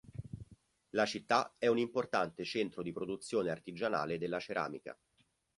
[0.95, 4.97] La città è un importante centro di produzione artigianale della ceramica.